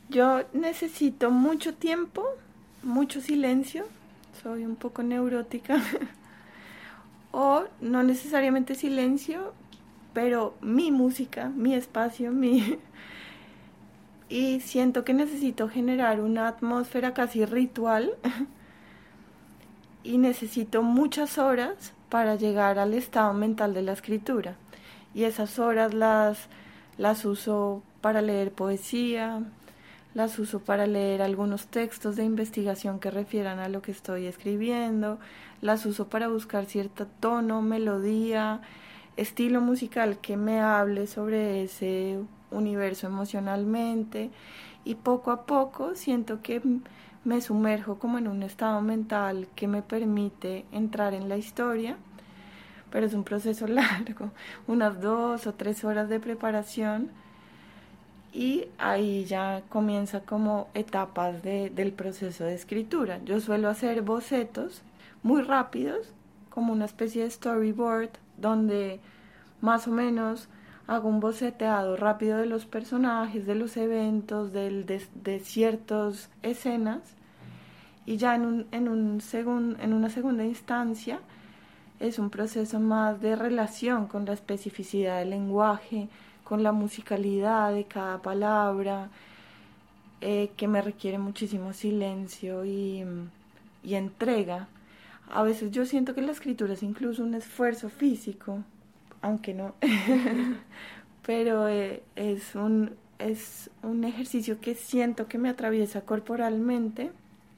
Yo 0.10 0.44
necesito 0.54 1.32
mucho 1.32 1.76
tiempo, 1.76 2.26
mucho 2.84 3.22
silencio, 3.22 3.86
soy 4.42 4.66
un 4.66 4.76
poco 4.76 5.04
neurótica, 5.04 5.82
o 7.32 7.64
no 7.82 8.04
necesariamente 8.04 8.76
silencio, 8.76 9.54
pero 10.14 10.56
mi 10.62 10.92
música, 10.92 11.50
mi 11.50 11.76
espacio, 11.76 12.32
mi 12.34 12.80
y 14.30 14.60
siento 14.60 15.04
que 15.04 15.14
necesito 15.14 15.68
generar 15.68 16.22
una 16.22 16.48
atmósfera 16.48 17.16
casi 17.16 17.46
ritual 17.46 18.14
y 20.04 20.20
necesito 20.20 20.84
muchas 20.84 21.40
horas 21.40 21.94
para 22.10 22.36
llegar 22.36 22.78
al 22.78 22.94
estado 22.94 23.34
mental 23.34 23.74
de 23.74 23.82
la 23.82 23.94
escritura. 23.94 24.56
Y 25.14 25.24
esas 25.24 25.60
horas 25.60 25.94
las, 25.94 26.48
las 26.98 27.26
uso 27.26 27.82
para 28.02 28.22
leer 28.22 28.52
poesía, 28.52 29.44
las 30.14 30.40
uso 30.40 30.60
para 30.60 30.88
leer 30.88 31.22
algunos 31.22 31.68
textos 31.68 32.16
de 32.16 32.24
investigación 32.24 33.00
que 33.00 33.12
refieran 33.12 33.60
a 33.60 33.70
lo 33.70 33.82
que 33.82 33.92
estoy 33.92 34.26
escribiendo, 34.26 35.20
las 35.62 35.86
uso 35.86 36.08
para 36.10 36.28
buscar 36.28 36.66
cierto 36.66 37.08
tono, 37.20 37.62
melodía, 37.62 38.62
estilo 39.18 39.62
musical 39.62 40.20
que 40.20 40.38
me 40.38 40.62
hable 40.62 41.06
sobre 41.08 41.64
ese 41.64 42.20
universo 42.52 43.08
emocionalmente. 43.08 44.32
Y 44.86 44.96
poco 44.96 45.32
a 45.32 45.46
poco 45.46 45.96
siento 45.96 46.42
que 46.42 46.62
me 47.26 47.42
sumerjo 47.42 48.00
como 48.00 48.18
en 48.18 48.28
un 48.28 48.44
estado 48.44 48.82
mental 48.82 49.48
que 49.56 49.68
me 49.68 49.82
permite 49.82 50.66
entrar 50.72 51.14
en 51.14 51.28
la 51.30 51.38
historia, 51.38 51.98
pero 52.92 53.06
es 53.06 53.14
un 53.14 53.24
proceso 53.24 53.68
largo, 53.68 54.32
unas 54.68 55.02
dos 55.02 55.48
o 55.48 55.54
tres 55.54 55.84
horas 55.84 56.10
de 56.10 56.20
preparación 56.20 57.10
y 58.34 58.66
ahí 58.78 59.26
ya 59.26 59.64
comienza 59.70 60.22
como 60.22 60.68
etapas 60.74 61.42
de, 61.42 61.70
del 61.72 61.92
proceso 61.92 62.44
de 62.44 62.54
escritura. 62.54 63.20
Yo 63.26 63.40
suelo 63.40 63.70
hacer 63.70 64.02
bocetos 64.02 64.82
muy 65.24 65.42
rápidos, 65.42 66.14
como 66.50 66.74
una 66.74 66.86
especie 66.86 67.24
de 67.24 67.32
storyboard, 67.32 68.10
donde 68.38 69.00
más 69.62 69.88
o 69.88 69.92
menos 69.92 70.48
hago 70.88 71.08
un 71.08 71.20
boceteado 71.20 71.96
rápido 71.98 72.38
de 72.40 72.46
los 72.46 72.66
personajes, 72.66 73.46
de 73.46 73.56
los 73.56 73.78
eventos, 73.78 74.52
de, 74.54 75.42
ciertas 75.44 76.30
escenas 76.42 77.02
y 78.06 78.18
ya 78.18 78.36
en, 78.36 78.46
un, 78.46 78.68
en, 78.72 78.88
un 78.88 79.78
en 79.80 79.94
una 79.94 80.10
segunda 80.10 80.44
instancia 80.44 81.20
es 82.00 82.20
un 82.20 82.30
proceso 82.30 82.80
más 82.80 83.22
de 83.22 83.36
relación 83.36 84.08
con 84.08 84.26
la 84.26 84.34
especificidad 84.34 85.20
del 85.20 85.32
lenguaje, 85.32 86.08
con 86.44 86.64
la 86.64 86.72
musicalidad 86.72 87.74
de 87.74 87.84
cada 87.86 88.22
palabra, 88.22 89.10
eh, 90.22 90.52
que 90.58 90.68
me 90.68 90.82
requiere 90.82 91.18
muchísimo 91.18 91.74
silencio 91.74 92.66
y, 92.66 93.06
y 93.84 93.96
entrega. 93.96 94.68
A 95.30 95.44
veces 95.44 95.72
yo 95.72 95.86
siento 95.86 96.16
que 96.16 96.22
la 96.22 96.32
escritura 96.32 96.74
es 96.74 96.84
incluso 96.84 97.24
un 97.24 97.36
esfuerzo 97.36 97.90
físico, 97.90 98.64
aunque 99.22 99.54
no. 99.54 99.76
Pero 101.26 101.68
eh, 101.68 102.02
es, 102.16 102.56
un, 102.56 102.96
es 103.20 103.70
un 103.84 104.04
ejercicio 104.04 104.60
que 104.60 104.74
siento 104.74 105.28
que 105.28 105.38
me 105.38 105.50
atraviesa 105.50 106.02
corporalmente 106.02 107.12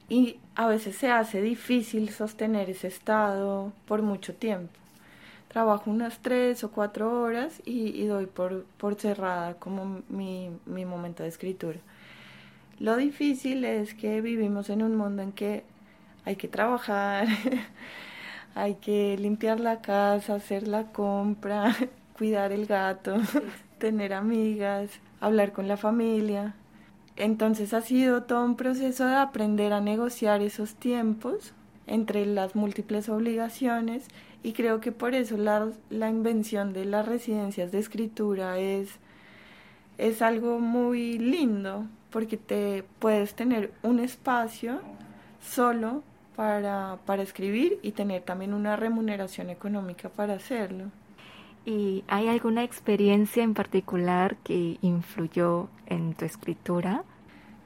y 0.08 0.36
a 0.54 0.66
veces 0.66 0.96
se 0.96 1.10
hace 1.10 1.40
difícil 1.40 2.10
sostener 2.10 2.70
ese 2.70 2.88
estado 2.88 3.72
por 3.86 4.02
mucho 4.02 4.34
tiempo. 4.34 4.72
Trabajo 5.48 5.90
unas 5.90 6.18
tres 6.18 6.64
o 6.64 6.70
cuatro 6.70 7.22
horas 7.22 7.60
y, 7.64 8.06
doy 8.06 8.26
por, 8.26 8.64
por, 8.78 8.94
cerrada 8.94 9.54
como 9.54 10.02
mi, 10.08 10.50
mi 10.66 10.84
momento 10.84 11.22
de 11.22 11.28
escritura. 11.28 11.78
Lo 12.78 12.96
difícil 12.96 13.64
es 13.64 13.94
que 13.94 14.20
vivimos 14.20 14.70
en 14.70 14.82
un 14.82 14.96
mundo 14.96 15.22
en 15.22 15.32
que 15.32 15.64
hay 16.24 16.36
que 16.36 16.48
trabajar, 16.48 17.26
hay 18.54 18.76
que 18.76 19.16
limpiar 19.18 19.60
la 19.60 19.80
casa, 19.80 20.36
hacer 20.36 20.68
la 20.68 20.84
compra, 20.84 21.74
cuidar 22.16 22.52
el 22.52 22.66
gato, 22.66 23.16
tener 23.78 24.12
amigas, 24.12 24.90
hablar 25.20 25.52
con 25.52 25.68
la 25.68 25.76
familia. 25.76 26.54
Entonces 27.16 27.74
ha 27.74 27.82
sido 27.82 28.22
todo 28.22 28.44
un 28.44 28.56
proceso 28.56 29.06
de 29.06 29.16
aprender 29.16 29.72
a 29.72 29.80
negociar 29.80 30.40
esos 30.40 30.74
tiempos 30.74 31.52
entre 31.86 32.24
las 32.26 32.54
múltiples 32.54 33.08
obligaciones 33.08 34.06
y 34.42 34.52
creo 34.52 34.80
que 34.80 34.92
por 34.92 35.14
eso 35.14 35.36
la, 35.36 35.68
la 35.90 36.08
invención 36.08 36.72
de 36.72 36.84
las 36.84 37.06
residencias 37.06 37.70
de 37.70 37.78
escritura 37.78 38.58
es, 38.58 38.88
es 39.98 40.22
algo 40.22 40.58
muy 40.58 41.18
lindo 41.18 41.86
porque 42.10 42.36
te 42.36 42.84
puedes 42.98 43.34
tener 43.34 43.72
un 43.82 44.00
espacio 44.00 44.80
solo 45.40 46.02
para, 46.34 46.98
para 47.04 47.22
escribir 47.22 47.78
y 47.82 47.92
tener 47.92 48.22
también 48.22 48.54
una 48.54 48.76
remuneración 48.76 49.50
económica 49.50 50.08
para 50.08 50.34
hacerlo. 50.34 50.86
¿Y 51.64 52.02
hay 52.08 52.28
alguna 52.28 52.64
experiencia 52.64 53.44
en 53.44 53.54
particular 53.54 54.36
que 54.38 54.78
influyó 54.82 55.68
en 55.86 56.14
tu 56.14 56.24
escritura? 56.24 57.04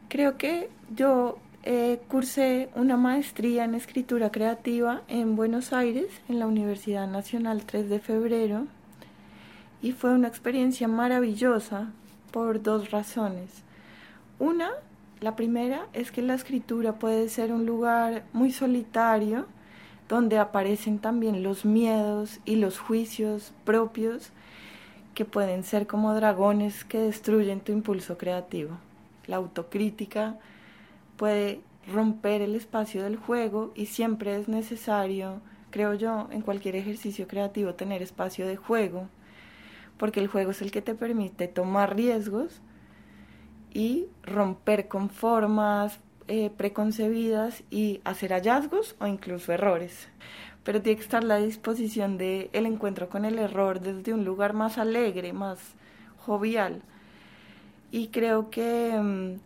Creo 0.09 0.37
que 0.37 0.69
yo 0.95 1.39
eh, 1.63 2.01
cursé 2.07 2.69
una 2.75 2.97
maestría 2.97 3.65
en 3.65 3.75
escritura 3.75 4.31
creativa 4.31 5.03
en 5.09 5.35
Buenos 5.35 5.73
Aires, 5.73 6.07
en 6.29 6.39
la 6.39 6.47
Universidad 6.47 7.09
Nacional 7.09 7.65
3 7.65 7.89
de 7.89 7.99
Febrero, 7.99 8.67
y 9.81 9.93
fue 9.93 10.13
una 10.13 10.29
experiencia 10.29 10.89
maravillosa 10.89 11.91
por 12.31 12.63
dos 12.63 12.91
razones. 12.91 13.51
Una, 14.39 14.71
la 15.21 15.35
primera 15.37 15.87
es 15.95 16.13
que 16.13 16.23
la 16.23 16.35
escritura 16.35 16.99
puede 16.99 17.29
ser 17.31 17.51
un 17.51 17.65
lugar 17.65 18.25
muy 18.33 18.53
solitario, 18.53 19.47
donde 20.09 20.39
aparecen 20.39 20.99
también 20.99 21.43
los 21.43 21.65
miedos 21.65 22.41
y 22.45 22.57
los 22.57 22.79
juicios 22.79 23.53
propios 23.65 24.31
que 25.15 25.25
pueden 25.25 25.65
ser 25.65 25.87
como 25.87 26.15
dragones 26.15 26.85
que 26.85 26.99
destruyen 26.99 27.61
tu 27.61 27.73
impulso 27.73 28.19
creativo. 28.19 28.79
La 29.27 29.37
autocrítica 29.37 30.39
puede 31.17 31.61
romper 31.93 32.43
el 32.43 32.55
espacio 32.55 33.03
del 33.03 33.17
juego 33.17 33.73
y 33.75 33.87
siempre 33.87 34.37
es 34.37 34.49
necesario, 34.49 35.41
creo 35.71 35.95
yo, 35.95 36.29
en 36.31 36.43
cualquier 36.43 36.77
ejercicio 36.77 37.27
creativo 37.27 37.75
tener 37.75 38.03
espacio 38.03 38.47
de 38.47 38.57
juego, 38.57 39.09
porque 39.97 40.21
el 40.21 40.29
juego 40.29 40.51
es 40.51 40.63
el 40.63 40.71
que 40.71 40.83
te 40.83 40.95
permite 40.95 41.49
tomar 41.49 41.97
riesgos 41.97 42.61
y 43.73 44.07
romper 44.23 44.89
con 44.89 45.11
formas, 45.11 45.99
eh, 46.29 46.51
preconcebidas 46.57 47.63
y 47.71 48.01
hacer 48.05 48.33
hallazgos 48.33 48.97
o 48.99 49.07
incluso 49.07 49.53
errores. 49.53 50.09
Pero 50.65 50.83
tiene 50.83 50.97
que 50.97 51.05
estar 51.05 51.23
la 51.23 51.37
disposición 51.37 52.19
de 52.19 52.51
el 52.53 52.67
encuentro 52.67 53.09
con 53.09 53.25
el 53.25 53.39
error 53.39 53.81
desde 53.81 54.13
un 54.13 54.25
lugar 54.25 54.53
más 54.53 54.79
alegre, 54.79 55.33
más 55.33 55.59
jovial. 56.19 56.83
Y 57.93 58.09
creo 58.09 58.51
que 58.51 58.99
mm, 59.01 59.41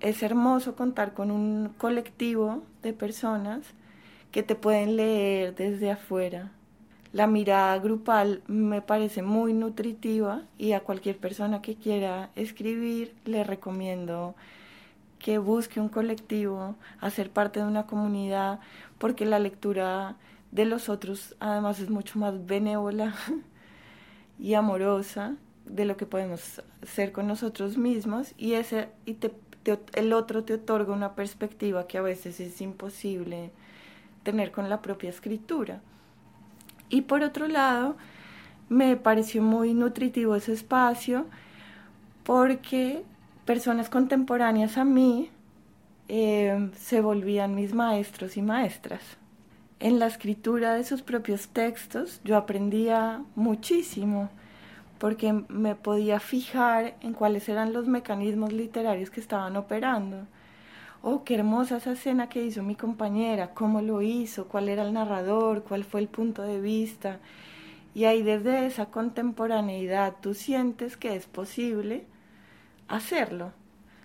es 0.00 0.22
hermoso 0.22 0.74
contar 0.74 1.14
con 1.14 1.30
un 1.30 1.72
colectivo 1.78 2.62
de 2.82 2.92
personas 2.92 3.62
que 4.32 4.42
te 4.42 4.54
pueden 4.54 4.96
leer 4.96 5.54
desde 5.54 5.90
afuera. 5.90 6.52
La 7.12 7.26
mirada 7.26 7.78
grupal 7.78 8.42
me 8.46 8.82
parece 8.82 9.22
muy 9.22 9.54
nutritiva 9.54 10.42
y 10.58 10.72
a 10.72 10.80
cualquier 10.80 11.16
persona 11.16 11.62
que 11.62 11.76
quiera 11.76 12.30
escribir 12.36 13.14
le 13.24 13.44
recomiendo 13.44 14.34
que 15.18 15.38
busque 15.38 15.80
un 15.80 15.88
colectivo, 15.88 16.76
hacer 17.00 17.30
parte 17.30 17.60
de 17.60 17.66
una 17.66 17.86
comunidad, 17.86 18.60
porque 18.98 19.26
la 19.26 19.38
lectura 19.38 20.16
de 20.52 20.64
los 20.64 20.88
otros 20.88 21.36
además 21.40 21.80
es 21.80 21.90
mucho 21.90 22.18
más 22.18 22.46
benévola 22.46 23.14
y 24.38 24.54
amorosa 24.54 25.34
de 25.66 25.84
lo 25.84 25.96
que 25.96 26.06
podemos 26.06 26.62
ser 26.82 27.12
con 27.12 27.26
nosotros 27.26 27.76
mismos 27.76 28.32
y 28.38 28.54
ese 28.54 28.88
y 29.04 29.16
el 29.94 30.12
otro 30.14 30.44
te 30.44 30.54
otorga 30.54 30.94
una 30.94 31.14
perspectiva 31.14 31.86
que 31.86 31.98
a 31.98 32.02
veces 32.02 32.40
es 32.40 32.60
imposible 32.62 33.50
tener 34.22 34.50
con 34.50 34.68
la 34.70 34.80
propia 34.80 35.10
escritura. 35.10 35.80
Y 36.88 37.02
por 37.02 37.22
otro 37.22 37.48
lado, 37.48 37.96
me 38.68 38.96
pareció 38.96 39.42
muy 39.42 39.74
nutritivo 39.74 40.34
ese 40.36 40.52
espacio 40.52 41.26
porque 42.24 43.04
personas 43.48 43.88
contemporáneas 43.88 44.76
a 44.76 44.84
mí 44.84 45.30
eh, 46.08 46.68
se 46.76 47.00
volvían 47.00 47.54
mis 47.54 47.72
maestros 47.72 48.36
y 48.36 48.42
maestras. 48.42 49.00
En 49.80 49.98
la 49.98 50.06
escritura 50.06 50.74
de 50.74 50.84
sus 50.84 51.00
propios 51.00 51.48
textos 51.48 52.20
yo 52.24 52.36
aprendía 52.36 53.22
muchísimo 53.36 54.28
porque 54.98 55.32
me 55.48 55.74
podía 55.76 56.20
fijar 56.20 56.96
en 57.00 57.14
cuáles 57.14 57.48
eran 57.48 57.72
los 57.72 57.88
mecanismos 57.88 58.52
literarios 58.52 59.08
que 59.08 59.20
estaban 59.20 59.56
operando. 59.56 60.26
Oh, 61.00 61.24
qué 61.24 61.36
hermosa 61.36 61.78
esa 61.78 61.92
escena 61.92 62.28
que 62.28 62.44
hizo 62.44 62.62
mi 62.62 62.74
compañera, 62.74 63.54
cómo 63.54 63.80
lo 63.80 64.02
hizo, 64.02 64.46
cuál 64.46 64.68
era 64.68 64.82
el 64.82 64.92
narrador, 64.92 65.62
cuál 65.62 65.84
fue 65.84 66.00
el 66.00 66.08
punto 66.08 66.42
de 66.42 66.60
vista. 66.60 67.18
Y 67.94 68.04
ahí 68.04 68.22
desde 68.22 68.66
esa 68.66 68.90
contemporaneidad 68.90 70.16
tú 70.20 70.34
sientes 70.34 70.98
que 70.98 71.16
es 71.16 71.24
posible 71.24 72.04
hacerlo, 72.88 73.52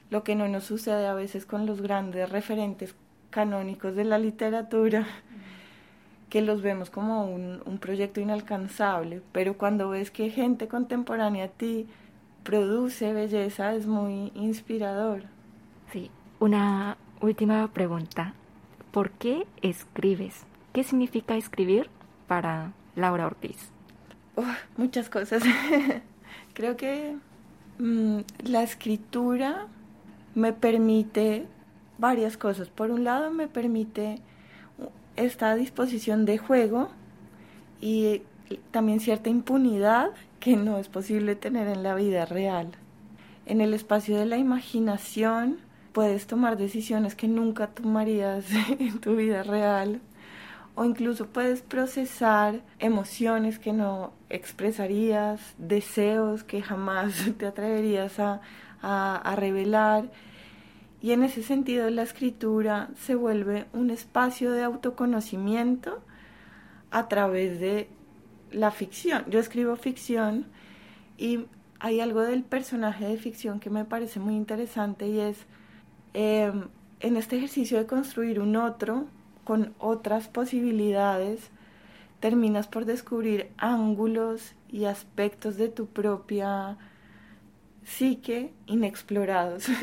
lo 0.09 0.23
que 0.23 0.35
no 0.35 0.47
nos 0.47 0.65
sucede 0.65 1.07
a 1.07 1.13
veces 1.13 1.45
con 1.45 1.65
los 1.65 1.81
grandes 1.81 2.29
referentes 2.29 2.95
canónicos 3.29 3.95
de 3.95 4.03
la 4.03 4.19
literatura, 4.19 5.07
que 6.29 6.41
los 6.41 6.61
vemos 6.61 6.89
como 6.89 7.25
un, 7.25 7.61
un 7.65 7.77
proyecto 7.79 8.19
inalcanzable, 8.19 9.21
pero 9.31 9.57
cuando 9.57 9.89
ves 9.89 10.11
que 10.11 10.29
gente 10.29 10.67
contemporánea 10.67 11.45
a 11.45 11.47
ti 11.47 11.87
produce 12.43 13.13
belleza 13.13 13.73
es 13.73 13.87
muy 13.87 14.31
inspirador. 14.35 15.23
Sí, 15.91 16.11
una 16.39 16.97
última 17.21 17.67
pregunta. 17.71 18.33
¿Por 18.91 19.11
qué 19.11 19.47
escribes? 19.61 20.45
¿Qué 20.73 20.83
significa 20.83 21.35
escribir 21.35 21.89
para 22.27 22.73
Laura 22.95 23.25
Ortiz? 23.27 23.71
muchas 24.77 25.09
cosas. 25.09 25.43
Creo 26.53 26.75
que 26.75 27.15
Mm, 27.15 27.32
la 27.79 28.63
escritura 28.63 29.67
me 30.35 30.53
permite 30.53 31.47
varias 31.97 32.37
cosas. 32.37 32.69
Por 32.69 32.91
un 32.91 33.03
lado, 33.03 33.31
me 33.31 33.47
permite 33.47 34.19
esta 35.15 35.55
disposición 35.55 36.25
de 36.25 36.37
juego 36.37 36.89
y 37.81 38.21
también 38.71 38.99
cierta 38.99 39.29
impunidad 39.29 40.11
que 40.39 40.55
no 40.55 40.77
es 40.77 40.87
posible 40.87 41.35
tener 41.35 41.67
en 41.67 41.83
la 41.83 41.95
vida 41.95 42.25
real. 42.25 42.71
En 43.45 43.61
el 43.61 43.73
espacio 43.73 44.17
de 44.17 44.25
la 44.25 44.37
imaginación 44.37 45.59
puedes 45.91 46.27
tomar 46.27 46.57
decisiones 46.57 47.15
que 47.15 47.27
nunca 47.27 47.67
tomarías 47.67 48.45
en 48.79 48.99
tu 48.99 49.15
vida 49.15 49.43
real 49.43 50.01
o 50.75 50.85
incluso 50.85 51.27
puedes 51.27 51.61
procesar 51.61 52.61
emociones 52.79 53.59
que 53.59 53.73
no 53.73 54.13
expresarías, 54.29 55.53
deseos 55.57 56.43
que 56.43 56.61
jamás 56.61 57.13
te 57.37 57.45
atreverías 57.45 58.19
a, 58.19 58.41
a, 58.81 59.35
revelar. 59.35 60.11
Y 61.01 61.11
en 61.11 61.23
ese 61.23 61.43
sentido 61.43 61.89
la 61.89 62.03
escritura 62.03 62.89
se 62.97 63.15
vuelve 63.15 63.65
un 63.73 63.89
espacio 63.89 64.51
de 64.51 64.63
autoconocimiento 64.63 66.01
a 66.91 67.07
través 67.07 67.59
de 67.59 67.89
la 68.51 68.71
ficción. 68.71 69.25
Yo 69.29 69.39
escribo 69.39 69.75
ficción 69.75 70.45
y 71.17 71.45
hay 71.79 71.99
algo 71.99 72.21
del 72.21 72.43
personaje 72.43 73.05
de 73.05 73.17
ficción 73.17 73.59
que 73.59 73.69
me 73.69 73.85
parece 73.85 74.19
muy 74.19 74.35
interesante 74.35 75.07
y 75.07 75.19
es 75.19 75.37
em, 76.13 76.67
en 76.99 77.17
este 77.17 77.37
ejercicio 77.37 77.77
de 77.77 77.85
construir 77.85 78.39
un 78.39 78.55
otro, 78.55 79.07
con 79.43 79.73
otras 79.79 80.27
posibilidades, 80.27 81.49
terminas 82.19 82.67
por 82.67 82.85
descubrir 82.85 83.51
ángulos 83.57 84.53
y 84.69 84.85
aspectos 84.85 85.57
de 85.57 85.69
tu 85.69 85.87
propia 85.87 86.77
psique 87.83 88.53
inexplorados. 88.67 89.65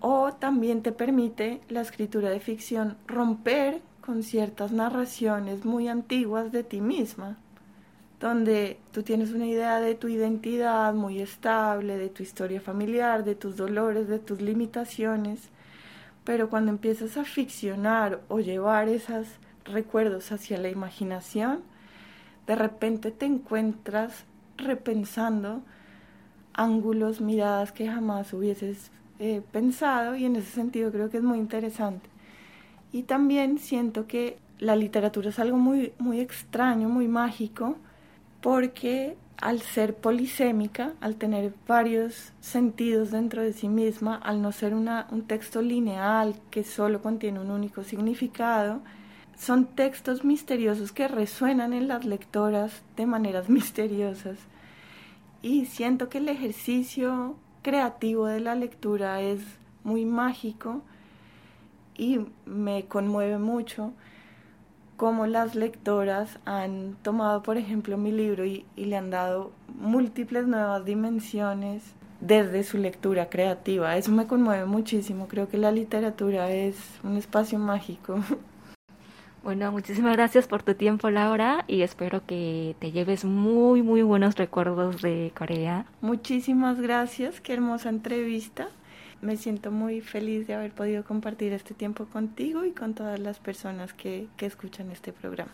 o 0.00 0.32
también 0.32 0.82
te 0.82 0.92
permite 0.92 1.60
la 1.68 1.80
escritura 1.80 2.30
de 2.30 2.40
ficción 2.40 2.96
romper 3.06 3.80
con 4.00 4.22
ciertas 4.22 4.72
narraciones 4.72 5.64
muy 5.64 5.88
antiguas 5.88 6.52
de 6.52 6.62
ti 6.62 6.80
misma, 6.80 7.36
donde 8.20 8.78
tú 8.92 9.02
tienes 9.02 9.32
una 9.32 9.46
idea 9.46 9.80
de 9.80 9.94
tu 9.94 10.08
identidad 10.08 10.94
muy 10.94 11.20
estable, 11.20 11.98
de 11.98 12.08
tu 12.08 12.22
historia 12.22 12.60
familiar, 12.60 13.24
de 13.24 13.34
tus 13.34 13.56
dolores, 13.56 14.08
de 14.08 14.18
tus 14.18 14.40
limitaciones, 14.40 15.50
pero 16.28 16.50
cuando 16.50 16.70
empiezas 16.70 17.16
a 17.16 17.24
ficcionar 17.24 18.20
o 18.28 18.38
llevar 18.38 18.90
esos 18.90 19.26
recuerdos 19.64 20.30
hacia 20.30 20.58
la 20.58 20.68
imaginación, 20.68 21.62
de 22.46 22.54
repente 22.54 23.10
te 23.10 23.24
encuentras 23.24 24.26
repensando 24.58 25.62
ángulos, 26.52 27.22
miradas 27.22 27.72
que 27.72 27.88
jamás 27.88 28.34
hubieses 28.34 28.90
eh, 29.18 29.40
pensado 29.52 30.16
y 30.16 30.26
en 30.26 30.36
ese 30.36 30.50
sentido 30.50 30.92
creo 30.92 31.08
que 31.08 31.16
es 31.16 31.22
muy 31.22 31.38
interesante. 31.38 32.10
Y 32.92 33.04
también 33.04 33.58
siento 33.58 34.06
que 34.06 34.36
la 34.58 34.76
literatura 34.76 35.30
es 35.30 35.38
algo 35.38 35.56
muy, 35.56 35.94
muy 35.96 36.20
extraño, 36.20 36.90
muy 36.90 37.08
mágico, 37.08 37.78
porque 38.42 39.16
al 39.40 39.60
ser 39.62 39.94
polisémica, 39.94 40.94
al 41.00 41.16
tener 41.16 41.54
varios 41.66 42.32
sentidos 42.40 43.12
dentro 43.12 43.42
de 43.42 43.52
sí 43.52 43.68
misma, 43.68 44.16
al 44.16 44.42
no 44.42 44.50
ser 44.52 44.74
una, 44.74 45.06
un 45.10 45.22
texto 45.22 45.62
lineal 45.62 46.34
que 46.50 46.64
solo 46.64 47.00
contiene 47.00 47.40
un 47.40 47.50
único 47.50 47.84
significado, 47.84 48.80
son 49.38 49.66
textos 49.66 50.24
misteriosos 50.24 50.90
que 50.90 51.06
resuenan 51.06 51.72
en 51.72 51.86
las 51.86 52.04
lectoras 52.04 52.82
de 52.96 53.06
maneras 53.06 53.48
misteriosas. 53.48 54.38
Y 55.40 55.66
siento 55.66 56.08
que 56.08 56.18
el 56.18 56.28
ejercicio 56.28 57.36
creativo 57.62 58.26
de 58.26 58.40
la 58.40 58.56
lectura 58.56 59.20
es 59.20 59.40
muy 59.84 60.04
mágico 60.04 60.82
y 61.96 62.20
me 62.44 62.86
conmueve 62.86 63.38
mucho 63.38 63.92
cómo 64.98 65.28
las 65.28 65.54
lectoras 65.54 66.40
han 66.44 66.96
tomado, 67.02 67.42
por 67.42 67.56
ejemplo, 67.56 67.96
mi 67.96 68.10
libro 68.10 68.44
y, 68.44 68.66
le 68.76 68.96
han 68.96 69.10
dado 69.10 69.52
múltiples 69.78 70.46
nuevas 70.46 70.84
dimensiones 70.84 71.94
desde 72.20 72.64
su 72.64 72.78
lectura 72.78 73.30
creativa. 73.30 73.96
Eso 73.96 74.10
me 74.10 74.26
conmueve 74.26 74.66
muchísimo. 74.66 75.28
Creo 75.28 75.48
que 75.48 75.56
la 75.56 75.70
literatura 75.70 76.50
es 76.50 76.76
un 77.02 77.16
espacio 77.16 77.58
mágico. 77.58 78.18
Bueno, 79.40 79.70
muchísimas 79.70 80.16
gracias 80.16 80.48
por 80.48 80.64
tu 80.64 80.74
tiempo, 80.74 81.08
Laura, 81.10 81.64
y 81.68 81.82
espero 81.82 82.26
que 82.26 82.74
te 82.80 82.90
lleves 82.90 83.24
muy, 83.24 83.82
muy 83.82 84.02
buenos 84.02 84.34
recuerdos 84.34 85.00
de 85.00 85.32
Corea. 85.34 85.86
Muchísimas 86.02 86.80
gracias, 86.80 87.40
qué 87.40 87.54
hermosa 87.54 87.88
entrevista. 87.88 88.68
Me 89.20 89.36
siento 89.36 89.72
muy 89.72 90.00
feliz 90.00 90.46
de 90.46 90.54
haber 90.54 90.72
podido 90.72 91.04
compartir 91.04 91.52
este 91.52 91.74
tiempo 91.74 92.06
contigo 92.06 92.64
y 92.64 92.70
con 92.70 92.94
todas 92.94 93.18
las 93.18 93.40
personas 93.40 93.92
que, 93.92 94.28
que 94.36 94.46
escuchan 94.46 94.90
este 94.92 95.12
programa. 95.12 95.52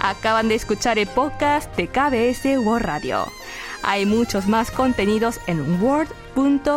Acaban 0.00 0.48
de 0.48 0.54
escuchar 0.54 0.98
el 0.98 1.08
podcast 1.08 1.74
de 1.76 1.88
KBS 1.88 2.58
World 2.58 2.84
Radio. 2.84 3.26
Hay 3.82 4.06
muchos 4.06 4.46
más 4.46 4.70
contenidos 4.70 5.40
en 5.46 5.82
word.kbs.co.kr 5.82 6.72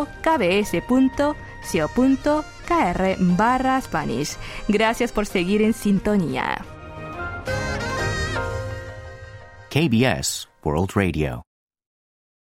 barra 3.19 3.81
Spanish. 3.81 4.37
Gracias 4.67 5.11
por 5.11 5.25
seguir 5.25 5.61
en 5.61 5.73
sintonía. 5.73 6.65
KBS 9.69 10.47
World 10.63 10.95
Radio. 10.95 11.46